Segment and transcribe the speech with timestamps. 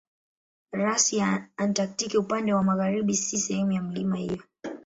[0.71, 4.43] Rasi ya Antaktiki upande wa magharibi si sehemu ya milima hiyo.